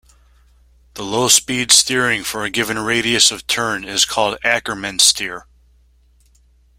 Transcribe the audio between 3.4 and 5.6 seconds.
turn is called Ackermann steer.